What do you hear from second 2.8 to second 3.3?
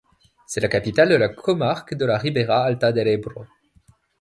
del